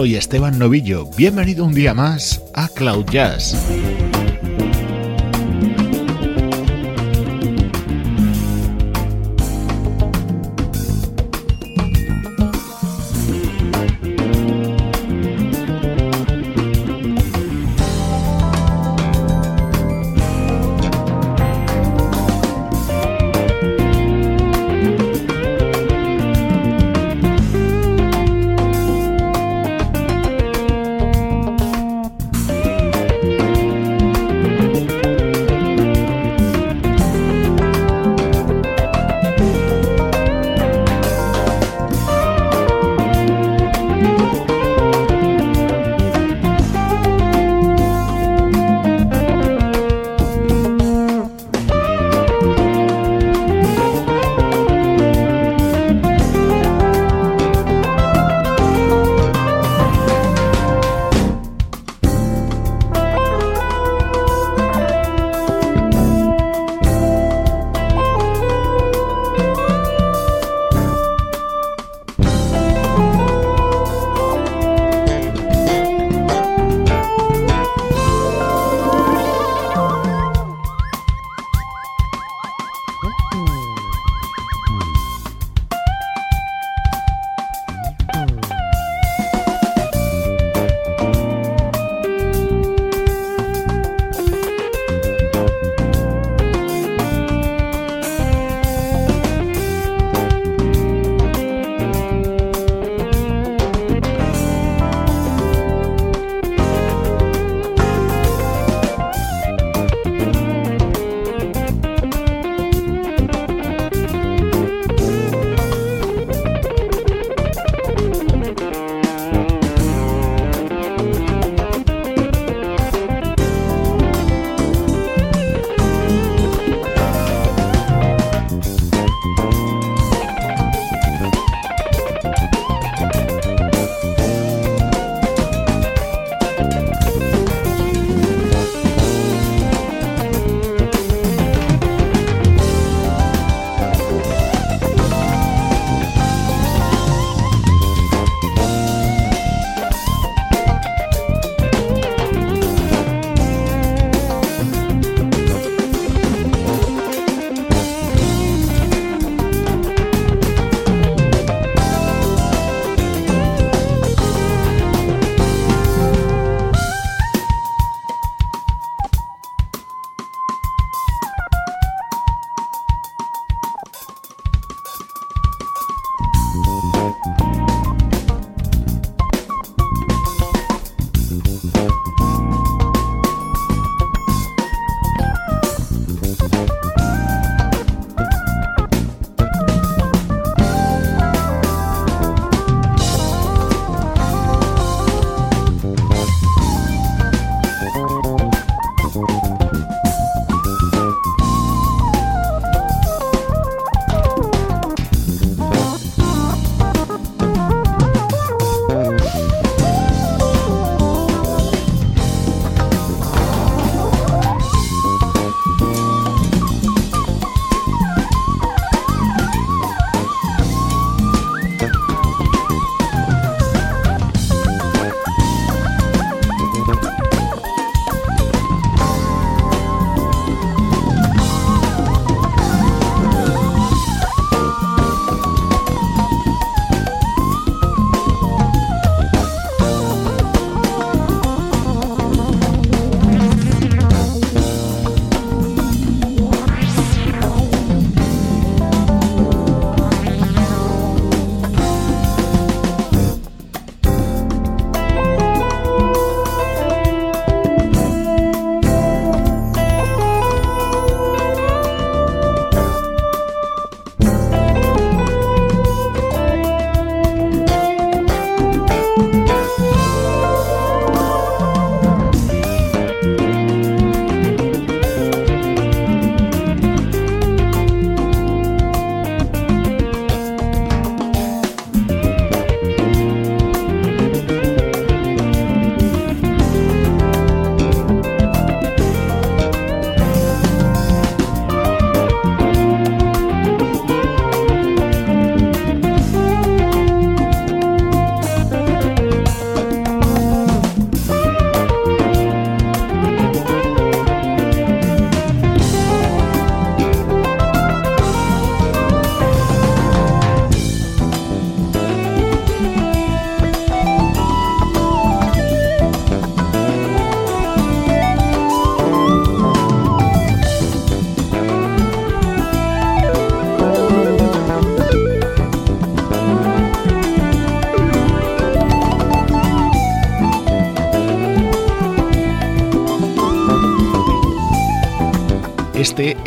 Soy 0.00 0.16
Esteban 0.16 0.58
Novillo, 0.58 1.04
bienvenido 1.14 1.62
un 1.62 1.74
día 1.74 1.92
más 1.92 2.42
a 2.54 2.68
Cloud 2.68 3.04
Jazz. 3.10 4.09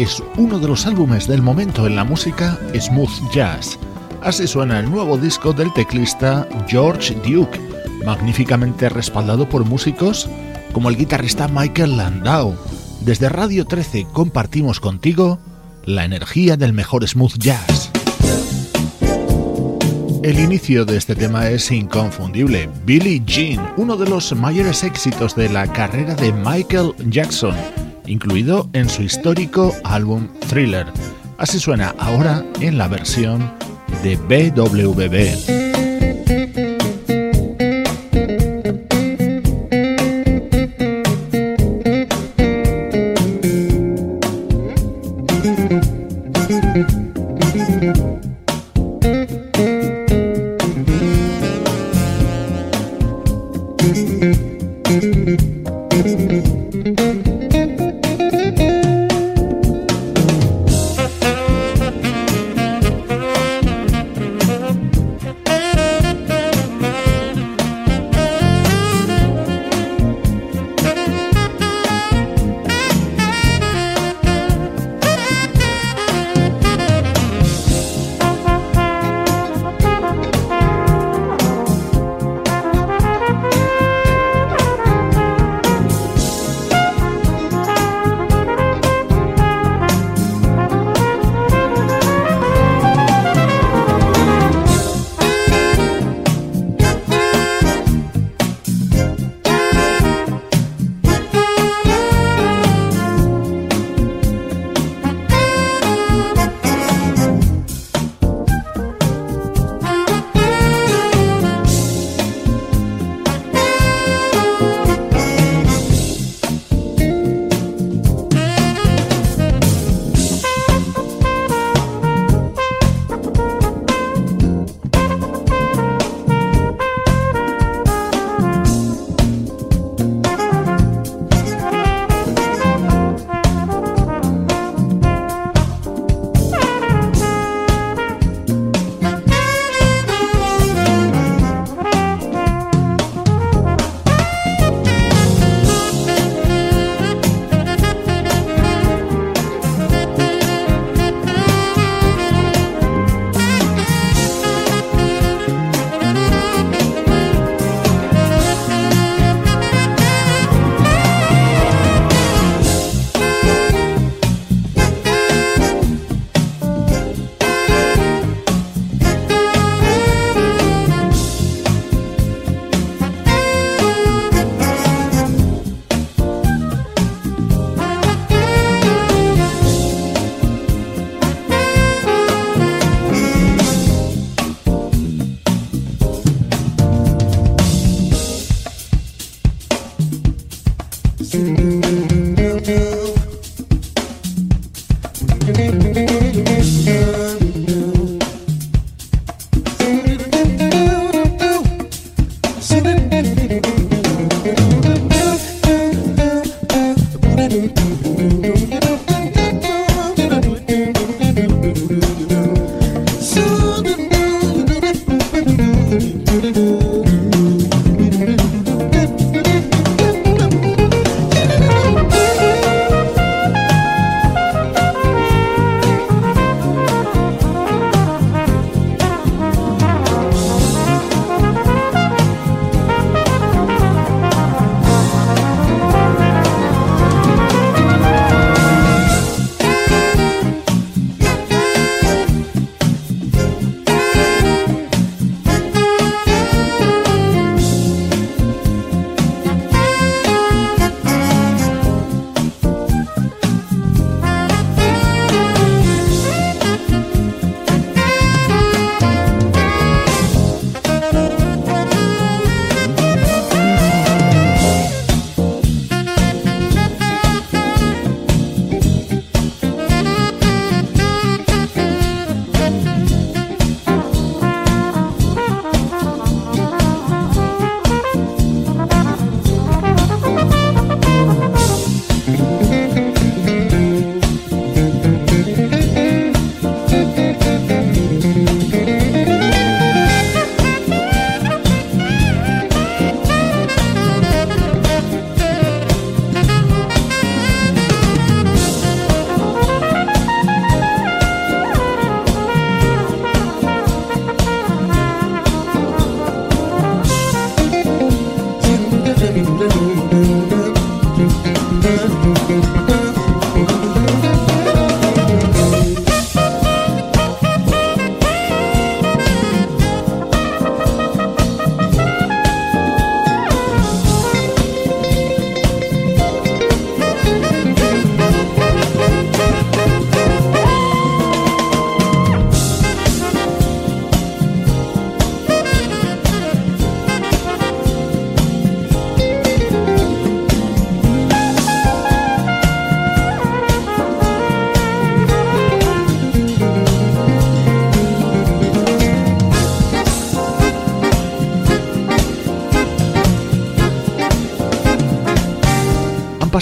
Es 0.03 0.21
uno 0.37 0.59
de 0.59 0.67
los 0.67 0.85
álbumes 0.85 1.27
del 1.27 1.41
momento 1.41 1.87
en 1.87 1.95
la 1.95 2.03
música 2.03 2.59
smooth 2.77 3.31
jazz. 3.31 3.79
Así 4.21 4.47
suena 4.47 4.79
el 4.81 4.91
nuevo 4.91 5.17
disco 5.17 5.53
del 5.53 5.71
teclista 5.71 6.45
George 6.67 7.15
Duke, 7.25 7.57
magníficamente 8.05 8.89
respaldado 8.89 9.47
por 9.47 9.63
músicos 9.63 10.29
como 10.73 10.89
el 10.89 10.97
guitarrista 10.97 11.47
Michael 11.47 11.95
Landau. 11.95 12.57
Desde 12.99 13.29
Radio 13.29 13.65
13 13.65 14.07
compartimos 14.11 14.81
contigo 14.81 15.39
la 15.85 16.03
energía 16.03 16.57
del 16.57 16.73
mejor 16.73 17.07
smooth 17.07 17.37
jazz. 17.37 17.89
El 20.21 20.37
inicio 20.37 20.83
de 20.83 20.97
este 20.97 21.15
tema 21.15 21.47
es 21.49 21.71
inconfundible. 21.71 22.69
Billie 22.85 23.21
Jean, 23.25 23.73
uno 23.77 23.95
de 23.95 24.09
los 24.09 24.33
mayores 24.35 24.83
éxitos 24.83 25.33
de 25.35 25.47
la 25.47 25.65
carrera 25.71 26.15
de 26.15 26.33
Michael 26.33 26.93
Jackson, 27.09 27.55
incluido 28.07 28.69
en 28.73 28.89
su 28.89 29.03
histórico 29.03 29.73
álbum 29.83 30.27
Thriller. 30.49 30.87
Así 31.37 31.59
suena 31.59 31.95
ahora 31.97 32.43
en 32.61 32.77
la 32.77 32.87
versión 32.87 33.51
de 34.03 34.15
BWB. 34.15 35.62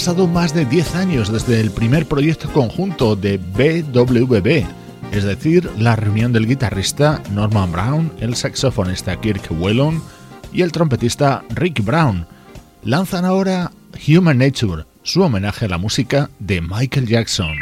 Pasado 0.02 0.26
más 0.26 0.52
de 0.52 0.64
10 0.64 0.96
años 0.96 1.30
desde 1.30 1.60
el 1.60 1.70
primer 1.70 2.06
proyecto 2.06 2.52
conjunto 2.52 3.14
de 3.14 3.38
BWB, 3.38 4.66
es 5.12 5.22
decir, 5.22 5.70
la 5.78 5.94
reunión 5.94 6.32
del 6.32 6.48
guitarrista 6.48 7.22
Norman 7.30 7.70
Brown, 7.70 8.12
el 8.18 8.34
saxofonista 8.34 9.20
Kirk 9.20 9.48
Whelan 9.52 10.02
y 10.52 10.62
el 10.62 10.72
trompetista 10.72 11.44
Rick 11.50 11.84
Brown. 11.84 12.26
Lanzan 12.82 13.24
ahora 13.24 13.70
Human 14.08 14.38
Nature, 14.38 14.86
su 15.04 15.22
homenaje 15.22 15.66
a 15.66 15.68
la 15.68 15.78
música 15.78 16.30
de 16.40 16.60
Michael 16.60 17.06
Jackson. 17.06 17.54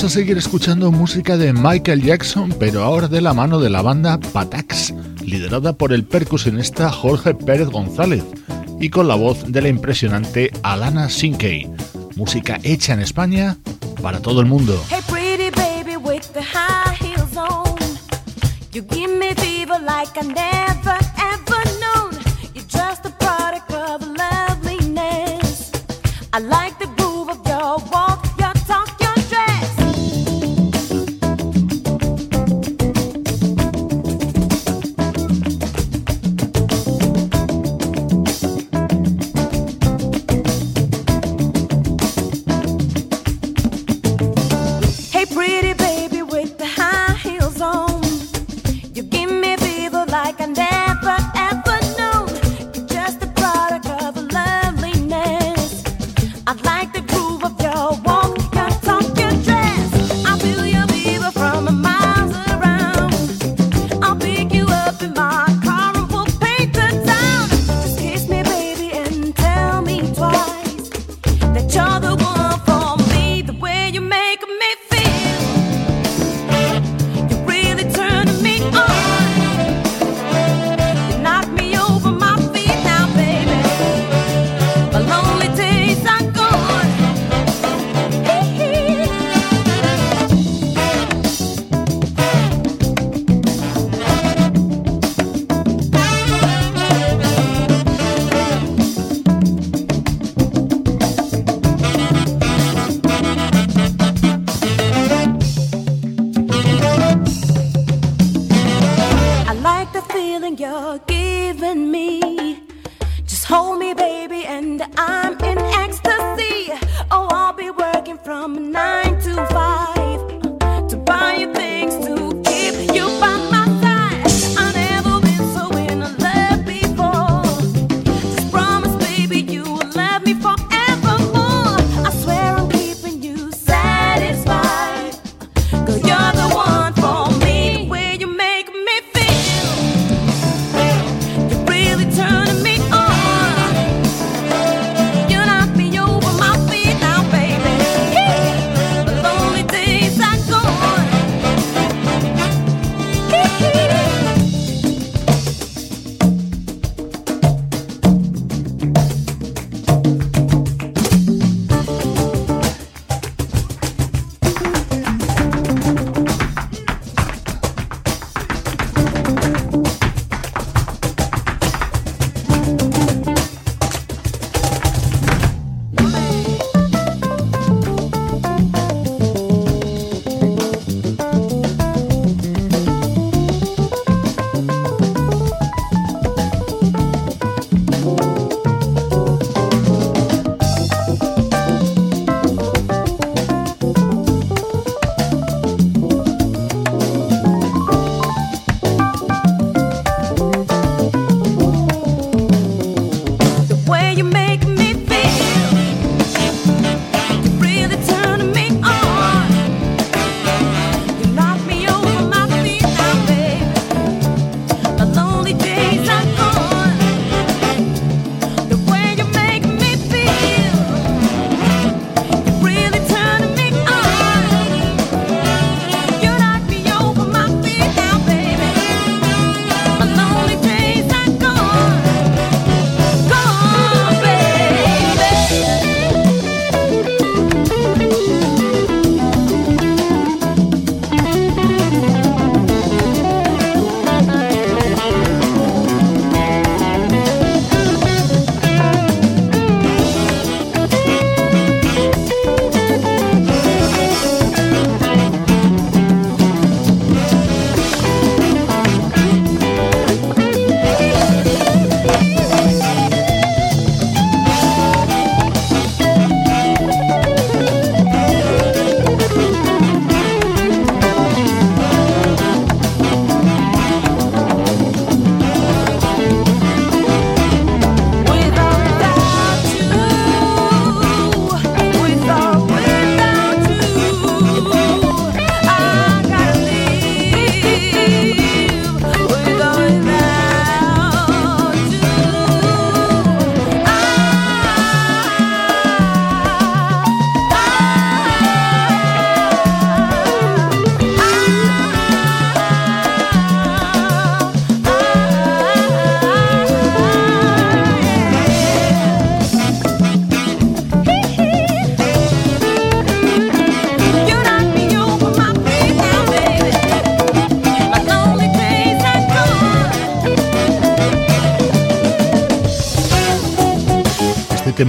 Vamos 0.00 0.16
a 0.16 0.18
seguir 0.18 0.38
escuchando 0.38 0.90
música 0.90 1.36
de 1.36 1.52
Michael 1.52 2.02
Jackson, 2.02 2.56
pero 2.58 2.82
ahora 2.82 3.06
de 3.06 3.20
la 3.20 3.34
mano 3.34 3.60
de 3.60 3.68
la 3.68 3.82
banda 3.82 4.18
Patax, 4.18 4.94
liderada 5.22 5.74
por 5.74 5.92
el 5.92 6.04
percusionista 6.04 6.90
Jorge 6.90 7.34
Pérez 7.34 7.68
González 7.68 8.24
y 8.80 8.88
con 8.88 9.08
la 9.08 9.14
voz 9.14 9.52
de 9.52 9.60
la 9.60 9.68
impresionante 9.68 10.52
Alana 10.62 11.10
Sinkey. 11.10 11.70
Música 12.16 12.58
hecha 12.62 12.94
en 12.94 13.00
España 13.00 13.58
para 14.00 14.20
todo 14.20 14.40
el 14.40 14.46
mundo. 14.46 14.82
Hey 14.88 15.02
pretty 15.06 15.50
baby 15.50 15.98
with 15.98 16.22
the 16.32 16.40
high 16.40 16.96
heels 16.98 17.36
on. 17.36 17.76
You 18.72 18.82
give 18.88 19.14
me 19.18 19.34
fever 19.34 19.78
like 19.80 20.18
I 20.18 20.26
never 20.28 21.09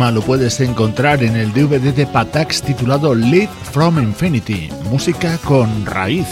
lo 0.09 0.21
puedes 0.21 0.59
encontrar 0.61 1.21
en 1.21 1.35
el 1.35 1.53
DVD 1.53 1.93
de 1.93 2.07
Patax 2.07 2.63
titulado 2.63 3.13
Lead 3.13 3.49
from 3.71 3.99
Infinity, 3.99 4.69
música 4.89 5.37
con 5.43 5.85
raíz, 5.85 6.25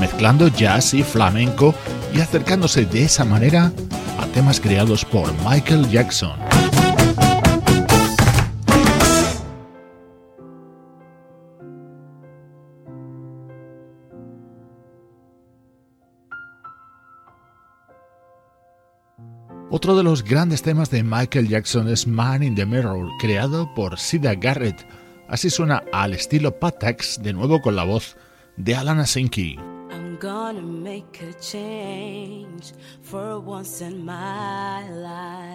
mezclando 0.00 0.48
jazz 0.48 0.94
y 0.94 1.02
flamenco 1.02 1.74
y 2.14 2.20
acercándose 2.20 2.86
de 2.86 3.02
esa 3.02 3.26
manera 3.26 3.72
a 4.18 4.26
temas 4.28 4.58
creados 4.58 5.04
por 5.04 5.30
Michael 5.44 5.90
Jackson. 5.90 6.39
Otro 19.90 20.04
de 20.04 20.04
los 20.04 20.22
grandes 20.22 20.62
temas 20.62 20.88
de 20.88 21.02
Michael 21.02 21.48
Jackson 21.48 21.88
es 21.88 22.06
Man 22.06 22.44
in 22.44 22.54
the 22.54 22.64
Mirror, 22.64 23.08
creado 23.18 23.74
por 23.74 23.98
Sida 23.98 24.36
Garrett. 24.36 24.86
Así 25.26 25.50
suena 25.50 25.82
al 25.92 26.14
estilo 26.14 26.60
Patax, 26.60 27.20
de 27.20 27.32
nuevo 27.32 27.60
con 27.60 27.74
la 27.74 27.82
voz 27.82 28.16
de 28.56 28.76
Alan 28.76 29.00
Asinki. 29.00 29.56
I'm 29.90 30.16
gonna 30.20 30.62
make 30.62 31.20
a 31.20 31.32
change 31.40 32.72
for 33.02 33.40
once 33.44 33.84
in 33.84 34.04
my 34.04 34.88
life. 34.90 35.50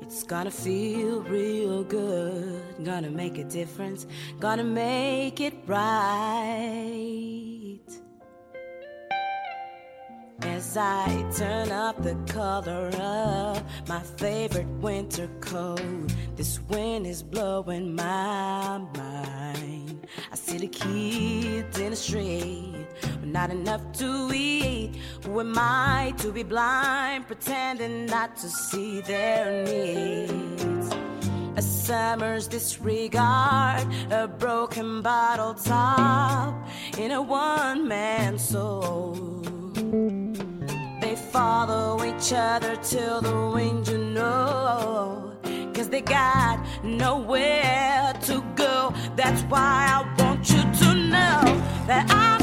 It's 0.00 0.24
gonna 0.24 0.50
feel 0.50 1.22
real 1.24 1.84
good, 1.84 2.62
gonna 2.86 3.10
make 3.10 3.38
a 3.38 3.44
difference, 3.44 4.06
gonna 4.40 4.64
make 4.64 5.40
it 5.40 5.52
right. 5.66 7.41
As 10.62 10.76
I 10.76 11.26
turn 11.36 11.72
up 11.72 12.00
the 12.04 12.14
color 12.32 12.86
of 13.00 13.88
my 13.88 13.98
favorite 13.98 14.68
winter 14.80 15.28
coat, 15.40 15.82
this 16.36 16.60
wind 16.68 17.04
is 17.04 17.20
blowing 17.20 17.96
my 17.96 18.78
mind. 18.96 20.06
I 20.30 20.36
see 20.36 20.58
the 20.58 20.68
kids 20.68 21.80
in 21.80 21.90
the 21.90 21.96
street, 21.96 22.86
but 23.00 23.26
not 23.26 23.50
enough 23.50 23.82
to 23.94 24.30
eat. 24.32 24.92
Who 25.24 25.40
am 25.40 25.58
I 25.58 26.14
to 26.18 26.30
be 26.30 26.44
blind, 26.44 27.26
pretending 27.26 28.06
not 28.06 28.36
to 28.36 28.48
see 28.48 29.00
their 29.00 29.64
needs? 29.64 30.94
A 31.56 31.62
summer's 31.62 32.46
disregard, 32.46 33.84
a 34.12 34.28
broken 34.28 35.02
bottle 35.02 35.54
top 35.54 36.54
in 36.96 37.10
a 37.10 37.20
one 37.20 37.88
man 37.88 38.38
soul 38.38 39.41
follow 41.32 42.04
each 42.04 42.34
other 42.34 42.76
till 42.76 43.22
the 43.22 43.50
wind, 43.54 43.88
you 43.88 43.96
know. 43.96 45.32
Cause 45.72 45.88
they 45.88 46.02
got 46.02 46.60
nowhere 46.84 48.12
to 48.24 48.44
go. 48.54 48.92
That's 49.16 49.40
why 49.44 49.88
I 49.96 50.22
want 50.22 50.50
you 50.50 50.60
to 50.60 50.94
know 50.94 51.40
that 51.86 52.04
I'm 52.10 52.41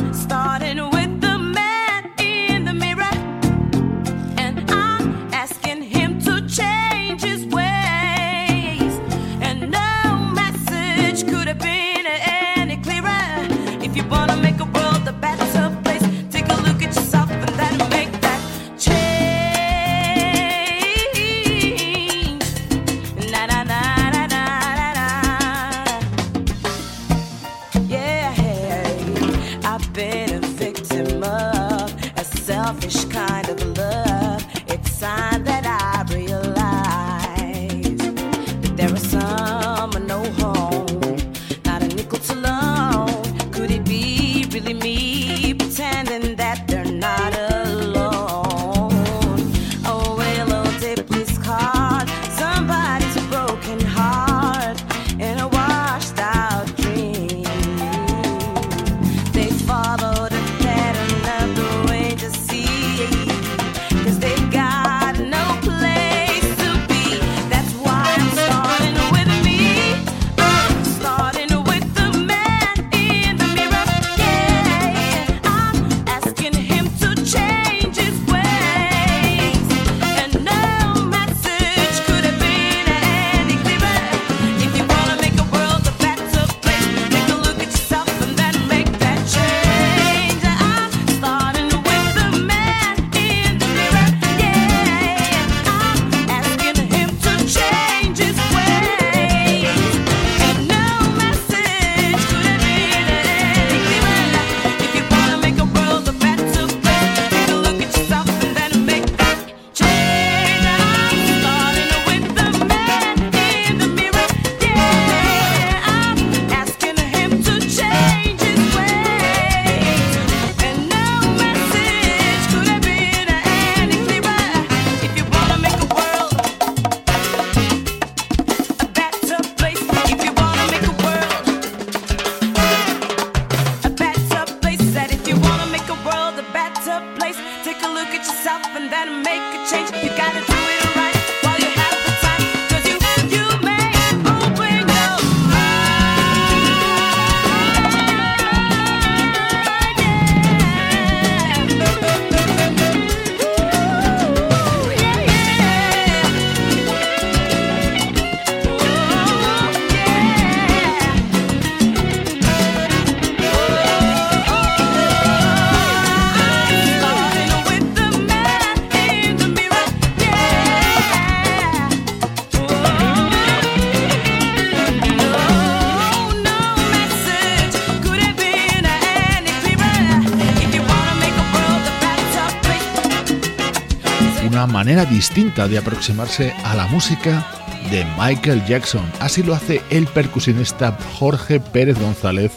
manera 184.67 185.05
distinta 185.05 185.67
de 185.67 185.77
aproximarse 185.77 186.53
a 186.63 186.75
la 186.75 186.87
música 186.87 187.45
de 187.91 188.05
Michael 188.17 188.65
Jackson. 188.65 189.05
Así 189.19 189.43
lo 189.43 189.53
hace 189.53 189.81
el 189.89 190.07
percusionista 190.07 190.97
Jorge 191.19 191.59
Pérez 191.59 191.99
González 191.99 192.51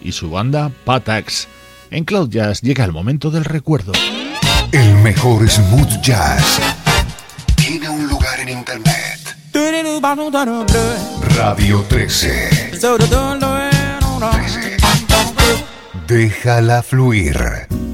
y 0.00 0.12
su 0.12 0.30
banda 0.30 0.70
Patax. 0.84 1.48
En 1.90 2.04
Cloud 2.04 2.30
Jazz 2.30 2.60
llega 2.60 2.84
el 2.84 2.92
momento 2.92 3.30
del 3.30 3.44
recuerdo. 3.44 3.92
El 4.72 4.94
mejor 4.96 5.48
smooth 5.48 6.00
jazz 6.02 6.58
tiene 7.54 7.88
un 7.88 8.08
lugar 8.08 8.40
en 8.40 8.48
en 8.48 8.58
Internet. 8.58 9.36
Radio 11.36 11.84
13. 11.88 12.70
13. 12.70 12.78
Déjala 16.06 16.82
fluir. 16.82 17.85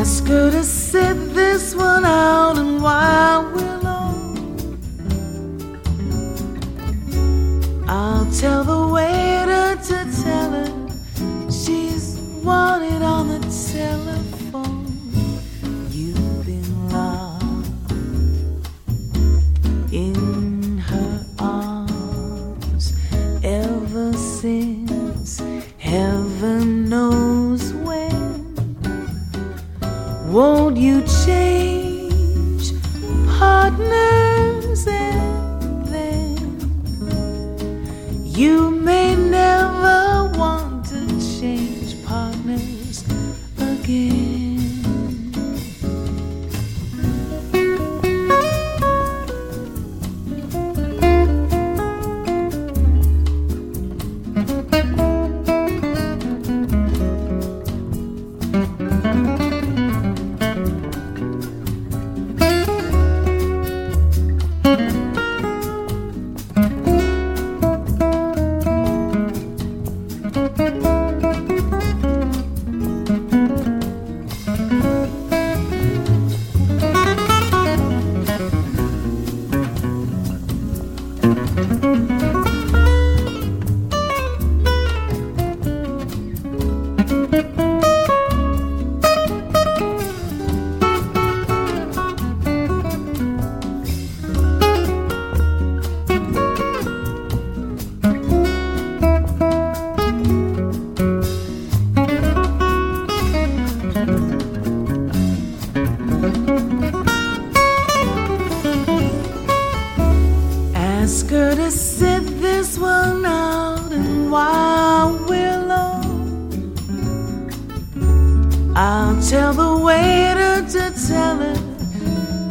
ask 0.00 0.26
her 0.28 0.50
to 0.50 0.64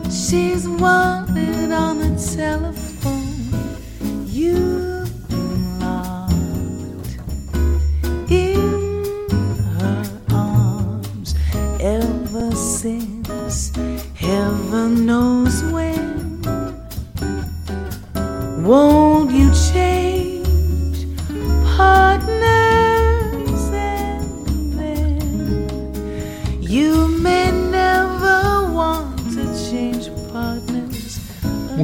she's 0.09 0.67
wanted 0.67 1.71
on 1.71 1.99
the 1.99 2.35
telephone. 2.35 2.78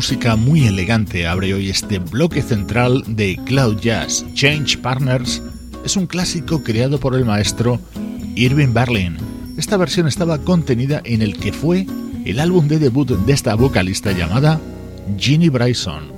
Música 0.06 0.36
muy 0.36 0.68
elegante 0.68 1.26
abre 1.26 1.56
hoy 1.56 1.72
este 1.72 1.98
bloque 1.98 2.44
central 2.44 3.04
de 3.08 3.40
Cloud 3.44 3.80
Jazz. 3.80 4.24
Change 4.36 4.78
Partners 4.78 5.42
es 5.84 5.98
un 5.98 6.06
clásico 6.06 6.62
creado 6.62 7.00
por 7.00 7.16
el 7.16 7.26
maestro 7.26 7.80
Irving 8.36 8.72
Berlin. 8.72 9.18
Esta 9.58 9.78
versión 9.78 10.08
estaba 10.08 10.38
contenida 10.38 11.02
en 11.06 11.24
el 11.24 11.36
que 11.36 11.52
fue 11.52 11.88
el 12.24 12.40
álbum 12.40 12.68
de 12.68 12.78
debut 12.78 13.10
de 13.10 13.34
esta 13.34 13.56
vocalista 13.56 14.12
llamada 14.12 14.62
Ginny 15.18 15.50
Bryson. 15.50 16.12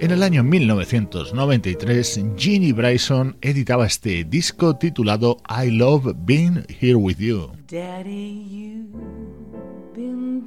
En 0.00 0.10
el 0.10 0.22
año 0.22 0.42
1993, 0.42 2.22
Ginny 2.38 2.72
Bryson 2.72 3.36
editaba 3.42 3.84
este 3.84 4.24
disco 4.24 4.76
titulado 4.76 5.36
I 5.50 5.70
Love 5.70 6.14
Being 6.24 6.64
Here 6.80 6.94
With 6.94 7.18
You. 7.18 7.50
Daddy, 7.70 8.86
been 9.94 10.42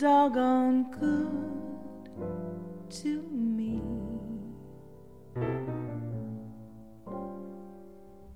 to 2.89 3.21
me. 3.31 3.81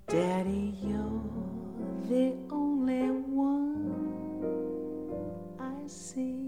Daddy, 0.05 0.75
you're 0.83 1.21
the 2.07 2.35
only 2.51 3.09
one 3.09 3.95
I 5.59 5.87
see. 5.87 6.45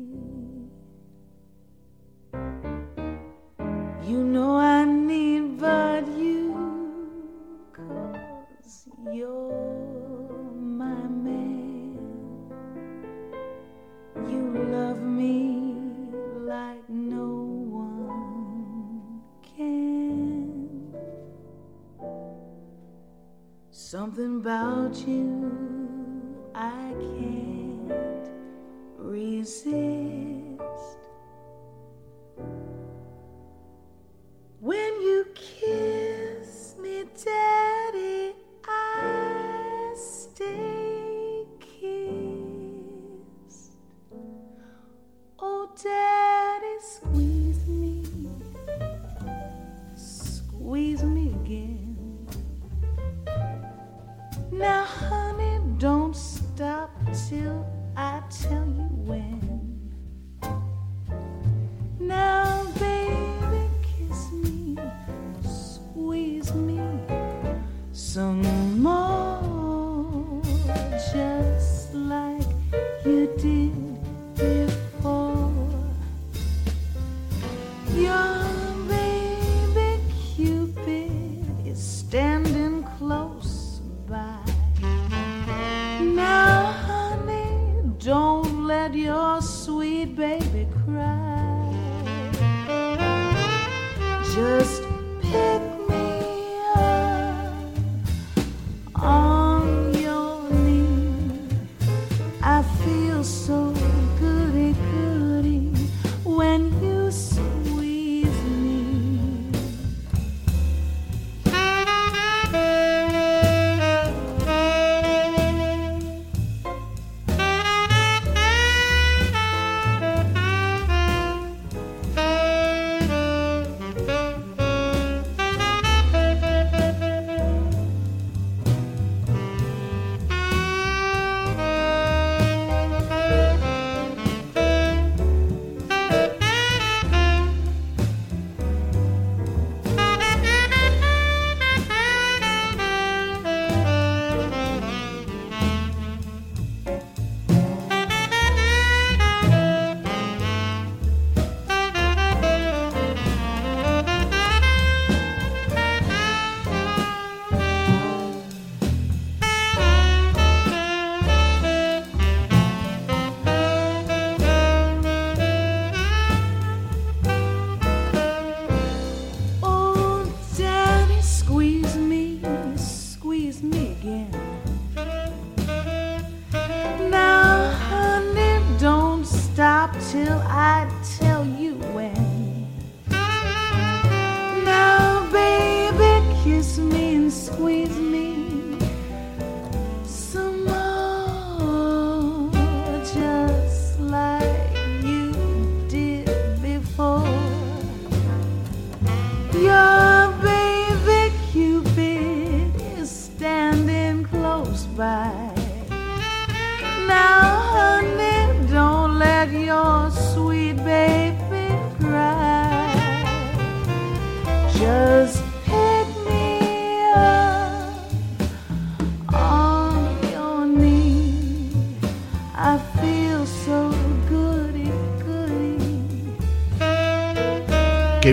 You 4.03 4.23
know 4.23 4.55
I 4.57 4.85
need 4.85 5.57
but 5.59 6.07
you, 6.07 6.53
cause 7.73 8.87
you're 9.11 10.53
my 10.53 11.07
man. 11.07 11.97
You 14.29 14.63
love 14.69 15.01
me. 15.01 15.54
Something 23.85 24.37
about 24.37 24.95
you 25.07 25.51
I 26.55 26.91
can't 26.99 28.29
resist. 28.97 30.34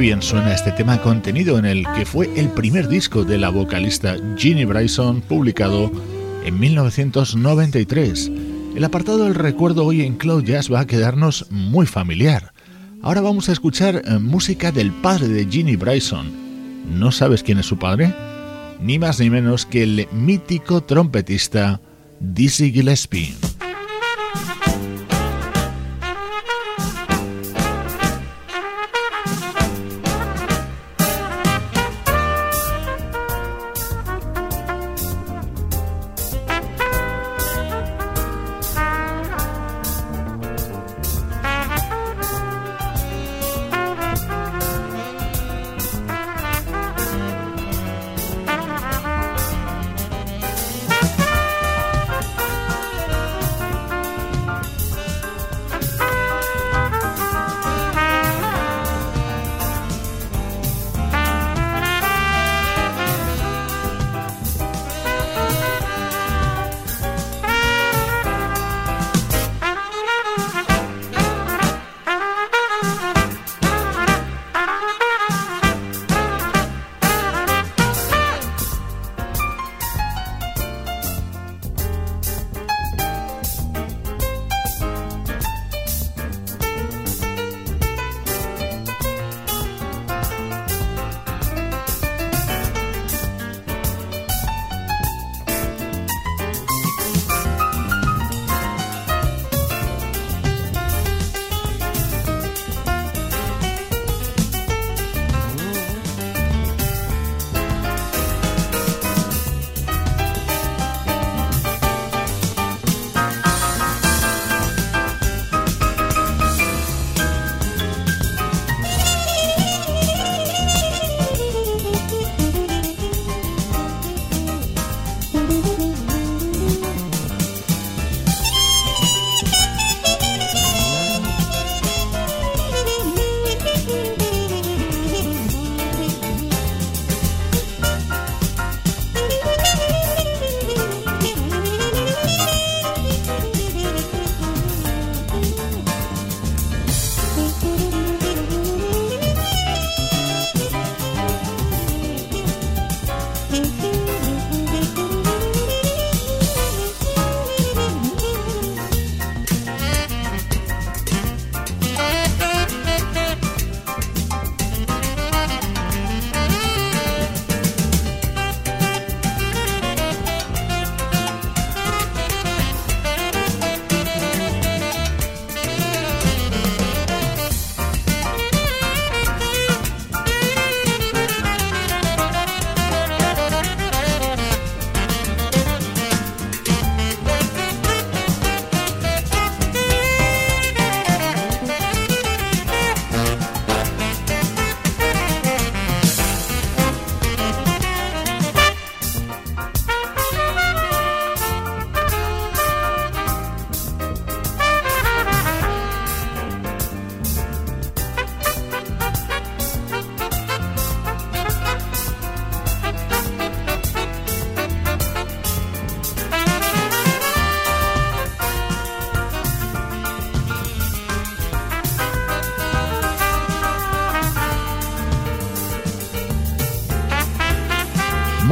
Bien 0.02 0.20
suena 0.20 0.52
este 0.52 0.72
tema 0.72 1.00
contenido 1.00 1.60
en 1.60 1.64
el 1.64 1.86
que 1.94 2.04
fue 2.04 2.28
el 2.34 2.48
primer 2.48 2.88
disco 2.88 3.22
de 3.22 3.38
la 3.38 3.50
vocalista 3.50 4.16
Ginny 4.36 4.64
Bryson 4.64 5.20
publicado 5.20 5.92
en 6.44 6.58
1993. 6.58 8.32
El 8.74 8.82
apartado 8.82 9.22
del 9.22 9.36
recuerdo 9.36 9.84
hoy 9.84 10.02
en 10.02 10.16
Cloud 10.16 10.42
Jazz 10.42 10.72
va 10.72 10.80
a 10.80 10.86
quedarnos 10.88 11.46
muy 11.50 11.86
familiar. 11.86 12.52
Ahora 13.00 13.20
vamos 13.20 13.48
a 13.48 13.52
escuchar 13.52 14.02
eh, 14.04 14.18
música 14.18 14.72
del 14.72 14.90
padre 14.90 15.28
de 15.28 15.46
Ginny 15.46 15.76
Bryson. 15.76 16.32
¿No 16.98 17.12
sabes 17.12 17.44
quién 17.44 17.60
es 17.60 17.66
su 17.66 17.78
padre? 17.78 18.12
Ni 18.80 18.98
más 18.98 19.20
ni 19.20 19.30
menos 19.30 19.66
que 19.66 19.84
el 19.84 20.08
mítico 20.10 20.82
trompetista 20.82 21.80
Dizzy 22.18 22.72
Gillespie. 22.72 23.36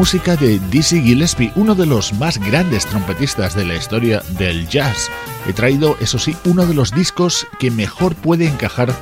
Música 0.00 0.34
de 0.34 0.58
Dizzy 0.70 1.02
Gillespie, 1.02 1.52
uno 1.56 1.74
de 1.74 1.84
los 1.84 2.14
más 2.14 2.38
grandes 2.38 2.86
trompetistas 2.86 3.54
de 3.54 3.66
la 3.66 3.74
historia 3.74 4.22
del 4.38 4.66
jazz. 4.66 5.10
He 5.46 5.52
traído, 5.52 5.94
eso 6.00 6.18
sí, 6.18 6.34
uno 6.46 6.64
de 6.64 6.72
los 6.72 6.94
discos 6.94 7.46
que 7.58 7.70
mejor 7.70 8.14
puede 8.14 8.46
encajar 8.46 8.94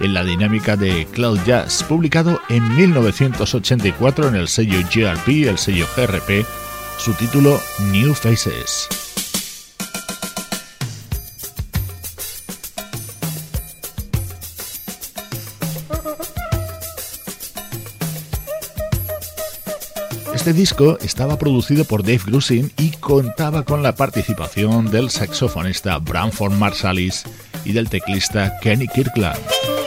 en 0.00 0.14
la 0.14 0.24
dinámica 0.24 0.74
de 0.74 1.06
Cloud 1.12 1.38
Jazz, 1.44 1.82
publicado 1.82 2.40
en 2.48 2.76
1984 2.76 4.28
en 4.28 4.36
el 4.36 4.48
sello 4.48 4.78
GRP, 4.90 5.48
el 5.48 5.58
sello 5.58 5.86
GRP, 5.94 6.46
su 6.96 7.12
título 7.12 7.60
New 7.92 8.14
Faces. 8.14 8.88
Este 20.38 20.52
disco 20.52 20.96
estaba 21.00 21.36
producido 21.36 21.84
por 21.84 22.04
Dave 22.04 22.20
Grusin 22.24 22.70
y 22.78 22.92
contaba 22.92 23.64
con 23.64 23.82
la 23.82 23.96
participación 23.96 24.88
del 24.88 25.10
saxofonista 25.10 25.98
Branford 25.98 26.52
Marsalis 26.52 27.24
y 27.64 27.72
del 27.72 27.88
teclista 27.88 28.56
Kenny 28.62 28.86
Kirkland. 28.86 29.77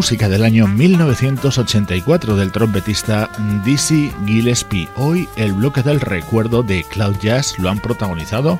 Música 0.00 0.30
del 0.30 0.44
año 0.44 0.66
1984 0.66 2.34
del 2.34 2.50
trompetista 2.50 3.28
Dizzy 3.66 4.10
Gillespie. 4.24 4.88
Hoy 4.96 5.28
el 5.36 5.52
bloque 5.52 5.82
del 5.82 6.00
recuerdo 6.00 6.62
de 6.62 6.84
Cloud 6.84 7.18
Jazz 7.20 7.58
lo 7.58 7.68
han 7.68 7.80
protagonizado 7.80 8.58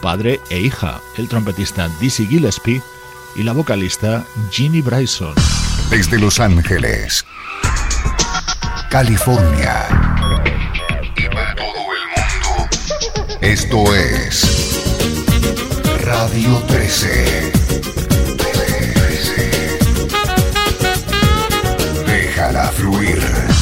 padre 0.00 0.40
e 0.48 0.60
hija, 0.60 0.98
el 1.18 1.28
trompetista 1.28 1.90
Dizzy 2.00 2.26
Gillespie 2.26 2.80
y 3.36 3.42
la 3.42 3.52
vocalista 3.52 4.24
Ginny 4.50 4.80
Bryson. 4.80 5.34
Desde 5.90 6.18
Los 6.18 6.40
Ángeles, 6.40 7.22
California 8.88 9.86
y 11.14 11.28
para 11.28 11.54
todo 11.54 11.66
el 11.66 12.02
mundo, 12.16 13.38
esto 13.42 13.94
es 13.94 14.80
Radio 16.06 16.62
13. 16.66 17.57
fluir. 22.78 23.57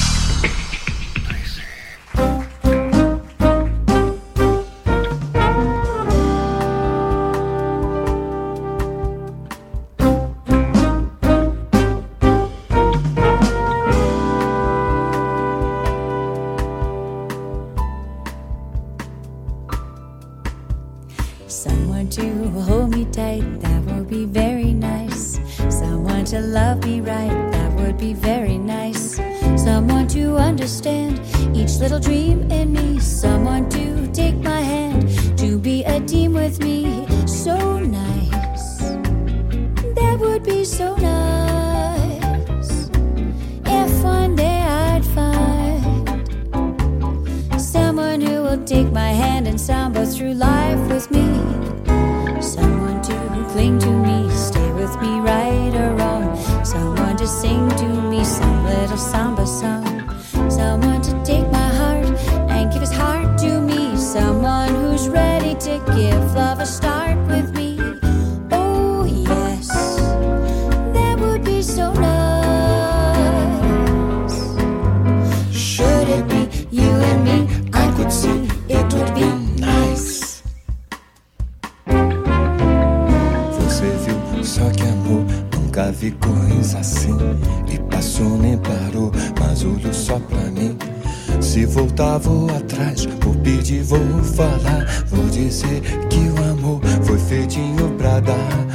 falar, 94.59 94.87
vou 95.07 95.27
dizer 95.27 95.81
que 96.09 96.19
o 96.19 96.51
amor 96.51 96.81
foi 97.03 97.19
feitinho 97.19 97.91
pra 97.99 98.21
dar. 98.21 98.67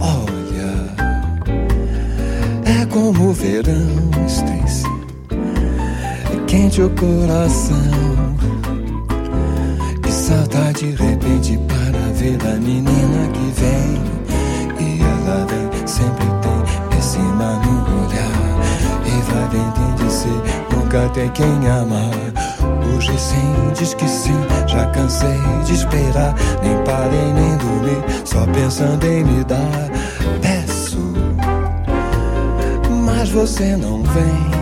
Olha, 0.00 0.94
é 2.64 2.86
como 2.86 3.30
o 3.30 3.32
verão, 3.32 4.10
Stacy, 4.26 4.86
é 6.32 6.44
quente 6.46 6.82
o 6.82 6.90
coração. 6.90 7.76
E 10.06 10.12
saudade 10.12 10.92
de 10.92 11.02
repente 11.02 11.58
para 11.68 12.12
ver 12.14 12.38
a 12.46 12.56
menina 12.56 13.28
que 13.32 13.60
vem. 13.60 14.06
E 14.78 15.00
ela 15.00 15.46
vem, 15.46 15.86
sempre 15.86 16.26
tem 16.42 16.98
esse 16.98 17.18
no 17.18 18.06
olhar. 18.06 18.36
E 19.04 19.10
vai 19.30 19.44
entender 19.60 20.10
ser 20.10 20.76
nunca 20.76 21.08
tem 21.10 21.30
quem 21.30 21.68
amar. 21.68 22.35
Hoje 22.94 23.18
sim, 23.18 23.72
diz 23.74 23.94
que 23.94 24.08
sim, 24.08 24.36
já 24.66 24.86
cansei 24.86 25.38
de 25.64 25.74
esperar 25.74 26.34
Nem 26.62 26.76
parei 26.84 27.32
nem 27.32 27.56
dormir, 27.56 28.02
só 28.24 28.46
pensando 28.46 29.04
em 29.06 29.24
me 29.24 29.44
dar. 29.44 29.90
Peço, 30.40 30.98
mas 33.04 33.30
você 33.30 33.76
não 33.76 34.02
vem 34.02 34.55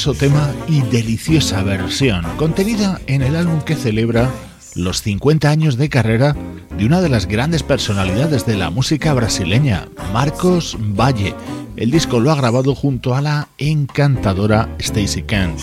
Delicioso 0.00 0.18
tema 0.18 0.54
y 0.66 0.80
deliciosa 0.80 1.62
versión, 1.62 2.24
contenida 2.38 2.98
en 3.06 3.20
el 3.20 3.36
álbum 3.36 3.60
que 3.60 3.76
celebra 3.76 4.30
los 4.74 5.02
50 5.02 5.50
años 5.50 5.76
de 5.76 5.90
carrera 5.90 6.34
de 6.78 6.86
una 6.86 7.02
de 7.02 7.10
las 7.10 7.26
grandes 7.26 7.62
personalidades 7.62 8.46
de 8.46 8.56
la 8.56 8.70
música 8.70 9.12
brasileña, 9.12 9.88
Marcos 10.10 10.78
Valle. 10.80 11.34
El 11.76 11.90
disco 11.90 12.18
lo 12.18 12.30
ha 12.30 12.36
grabado 12.36 12.74
junto 12.74 13.14
a 13.14 13.20
la 13.20 13.48
encantadora 13.58 14.74
Stacey 14.80 15.24
Kent. 15.24 15.60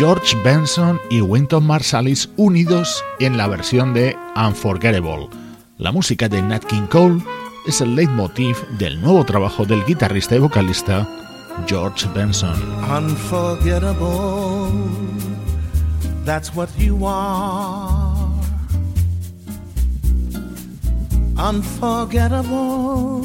George 0.00 0.34
Benson 0.42 0.98
y 1.10 1.20
Wynton 1.20 1.66
Marsalis 1.66 2.30
unidos 2.38 3.04
en 3.18 3.36
la 3.36 3.46
versión 3.46 3.92
de 3.92 4.16
Unforgettable. 4.34 5.28
La 5.76 5.92
música 5.92 6.26
de 6.26 6.40
Nat 6.40 6.64
King 6.64 6.86
Cole 6.86 7.22
es 7.66 7.82
el 7.82 7.96
leitmotiv 7.96 8.56
del 8.78 8.98
nuevo 9.02 9.26
trabajo 9.26 9.66
del 9.66 9.84
guitarrista 9.84 10.36
y 10.36 10.38
vocalista 10.38 11.06
George 11.66 12.08
Benson. 12.14 12.58
unforgettable. 12.90 14.72
That's 16.24 16.48
what 16.54 16.70
you 16.78 17.06
are. 17.06 18.16
Unforgettable, 21.36 23.20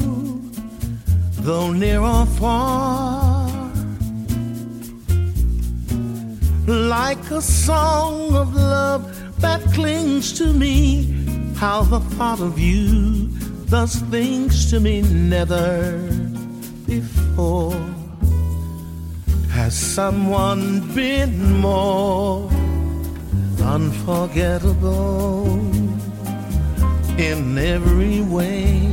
though 1.42 1.72
near 1.72 2.00
or 2.02 2.26
far. 2.26 3.25
Like 6.66 7.30
a 7.30 7.40
song 7.40 8.34
of 8.34 8.54
love 8.54 9.40
that 9.40 9.62
clings 9.72 10.32
to 10.38 10.52
me. 10.52 11.14
How 11.56 11.82
the 11.82 12.00
thought 12.00 12.40
of 12.40 12.58
you 12.58 13.28
thus 13.66 13.96
things 14.10 14.70
to 14.70 14.80
me 14.80 15.02
never 15.02 15.98
before. 16.86 17.74
Has 19.50 19.74
someone 19.74 20.80
been 20.94 21.60
more 21.60 22.50
unforgettable 23.62 25.46
in 27.16 27.58
every 27.58 28.22
way? 28.22 28.92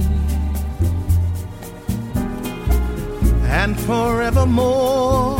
And 3.64 3.80
forevermore, 3.82 5.40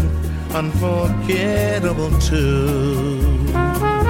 unforgettable 0.53 2.11
too. 2.19 4.00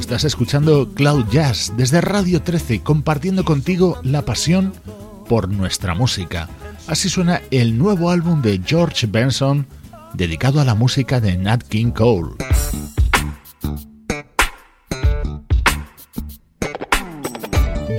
Estás 0.00 0.24
escuchando 0.24 0.92
Cloud 0.92 1.26
Jazz 1.30 1.72
desde 1.76 2.00
Radio 2.00 2.42
13, 2.42 2.80
compartiendo 2.80 3.44
contigo 3.44 4.00
la 4.02 4.24
pasión 4.24 4.72
por 5.30 5.48
nuestra 5.48 5.94
música. 5.94 6.48
Así 6.88 7.08
suena 7.08 7.40
el 7.52 7.78
nuevo 7.78 8.10
álbum 8.10 8.42
de 8.42 8.60
George 8.66 9.06
Benson 9.06 9.64
dedicado 10.12 10.60
a 10.60 10.64
la 10.64 10.74
música 10.74 11.20
de 11.20 11.36
Nat 11.36 11.62
King 11.62 11.92
Cole. 11.92 12.34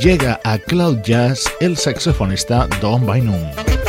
Llega 0.02 0.42
a 0.44 0.58
Cloud 0.58 0.98
Jazz 1.06 1.46
el 1.62 1.78
saxofonista 1.78 2.68
Don 2.82 3.06
Bynum. 3.06 3.81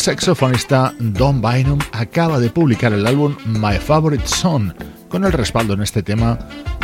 El 0.00 0.04
saxofonista 0.04 0.94
Don 0.98 1.42
Bynum 1.42 1.78
acaba 1.92 2.40
de 2.40 2.48
publicar 2.48 2.94
el 2.94 3.06
álbum 3.06 3.36
My 3.44 3.76
Favorite 3.76 4.26
Song 4.26 4.72
con 5.10 5.26
el 5.26 5.32
respaldo 5.32 5.74
en 5.74 5.82
este 5.82 6.02
tema 6.02 6.38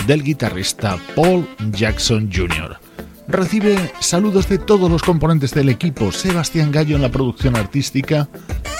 del 0.06 0.22
guitarrista 0.22 0.98
Paul 1.14 1.48
Jackson 1.70 2.30
Jr. 2.30 2.78
recibe 3.26 3.90
saludos 4.00 4.50
de 4.50 4.58
todos 4.58 4.90
los 4.90 5.02
componentes 5.02 5.54
del 5.54 5.70
equipo, 5.70 6.12
Sebastián 6.12 6.70
Gallo 6.70 6.96
en 6.96 7.00
la 7.00 7.10
producción 7.10 7.56
artística, 7.56 8.28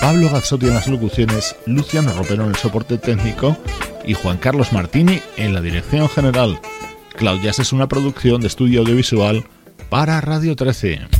Pablo 0.02 0.28
Gazzotti 0.30 0.66
en 0.66 0.74
las 0.74 0.86
locuciones, 0.86 1.56
Luciano 1.64 2.12
Ropero 2.12 2.44
en 2.44 2.50
el 2.50 2.56
soporte 2.56 2.98
técnico 2.98 3.56
y 4.04 4.12
Juan 4.12 4.36
Carlos 4.36 4.70
Martini 4.70 5.18
en 5.38 5.54
la 5.54 5.62
dirección 5.62 6.10
general. 6.10 6.60
Claudias 7.16 7.58
es 7.58 7.72
una 7.72 7.88
producción 7.88 8.42
de 8.42 8.48
estudio 8.48 8.82
audiovisual 8.82 9.46
para 9.88 10.20
Radio 10.20 10.54
13. 10.56 11.15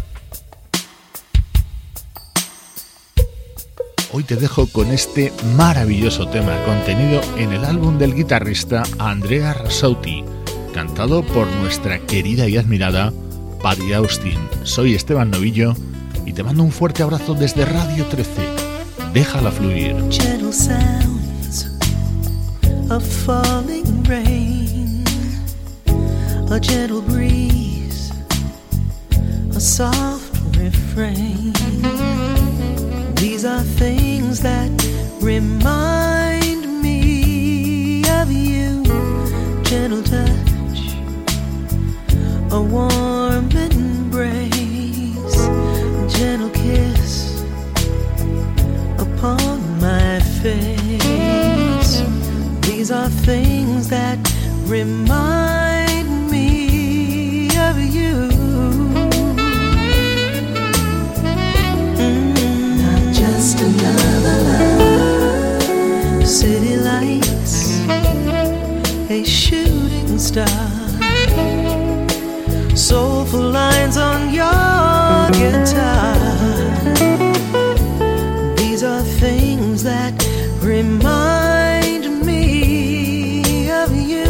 Hoy 4.17 4.25
te 4.25 4.37
dejo 4.37 4.67
con 4.67 4.93
este 4.93 5.31
maravilloso 5.59 6.27
tema 6.27 6.57
contenido 6.65 7.21
en 7.37 7.53
el 7.53 7.67
álbum 7.67 7.99
del 7.99 8.15
guitarrista 8.15 8.83
Andrea 8.99 9.53
Rassauti, 9.53 10.25
cantado 10.73 11.23
por 11.23 11.47
nuestra 11.57 11.99
querida 11.99 12.49
y 12.49 12.57
admirada 12.57 13.13
Paddy 13.63 13.93
Austin. 13.93 14.39
Soy 14.63 14.95
Esteban 14.95 15.31
Novillo 15.31 15.75
y 16.25 16.33
te 16.33 16.43
mando 16.43 16.63
un 16.63 16.73
fuerte 16.73 17.03
abrazo 17.03 17.35
desde 17.35 17.67
Radio 17.67 18.07
13. 18.07 18.31
Déjala 19.13 19.51
fluir. 19.51 19.95
Of 22.89 23.05
falling 23.27 24.03
rain, 24.05 25.05
a 26.51 26.59
gentle 26.59 27.03
breeze, 27.03 28.15
a 29.55 29.61
soft 29.61 30.35
refrain. 30.57 31.53
Are 33.47 33.61
things 33.61 34.41
that 34.41 34.71
remind 35.21 36.83
me 36.83 38.03
of 38.11 38.33
you, 38.33 38.83
gentle 39.63 40.03
touch, 40.03 40.81
a 42.51 42.61
warm 42.61 43.49
embrace, 43.53 44.51
gentle 46.13 46.51
kiss 46.51 47.41
upon 48.99 49.81
my 49.81 50.19
face. 50.43 52.03
These 52.67 52.91
are 52.91 53.09
things 53.09 53.89
that 53.91 54.19
remind 54.67 55.76
a 69.09 69.23
shooting 69.25 70.19
star. 70.19 70.47
Soulful 72.75 73.51
lines 73.51 73.97
on 73.97 74.33
your 74.33 75.31
guitar. 75.33 76.17
These 78.57 78.83
are 78.83 79.03
things 79.03 79.83
that 79.85 80.13
remind 80.61 82.27
me 82.27 83.71
of 83.71 83.95
you. 83.95 84.27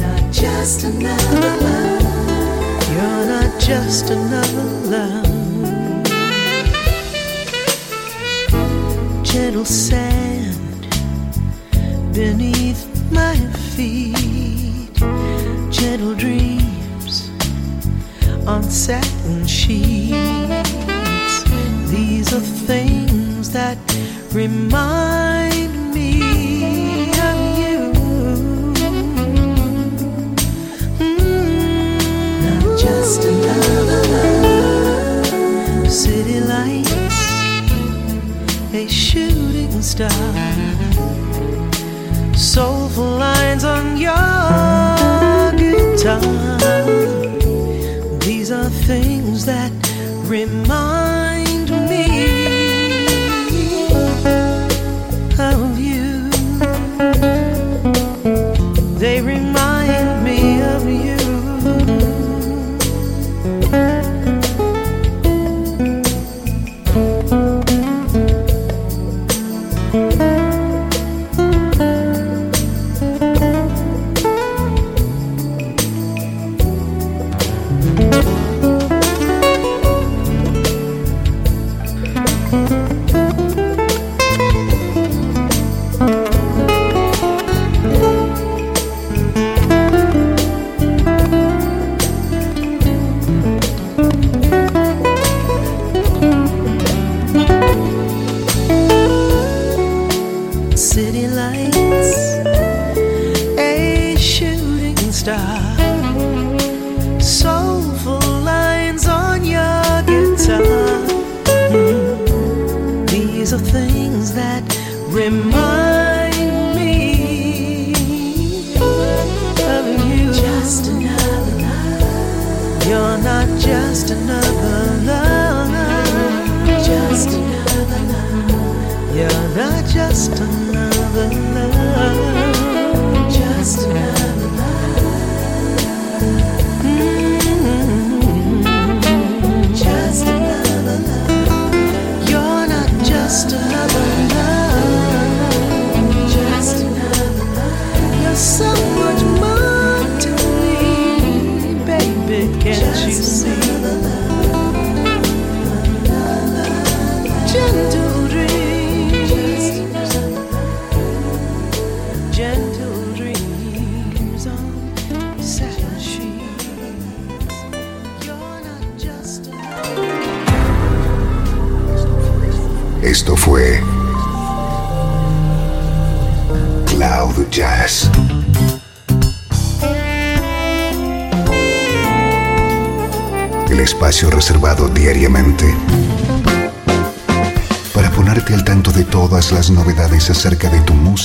Not 0.00 0.32
just 0.32 0.84
another 0.84 1.56
love. 1.66 2.02
You're 2.94 3.26
not 3.26 3.60
just 3.60 4.10
another 4.10 4.64
love. 4.88 5.32
Gentle 9.22 9.64
beneath 12.22 12.86
my 13.10 13.34
feet. 13.74 14.94
Gentle 15.78 16.14
dreams 16.14 17.14
on 18.46 18.62
satin 18.62 19.44
sheets. 19.44 20.70
These 21.90 22.32
are 22.32 22.46
things 22.70 23.50
that 23.50 23.76
remind 24.32 25.72
me 25.96 27.10
of 27.30 27.38
you. 27.60 27.78
Mm, 31.02 32.38
Not 32.46 32.78
just 32.78 33.20
another 33.24 34.02
love. 34.14 35.90
City 35.90 36.38
lights, 36.52 37.20
a 38.72 38.86
shooting 38.88 39.82
star. 39.82 40.51
Things 48.86 49.46
that 49.46 49.70
remind 50.26 50.91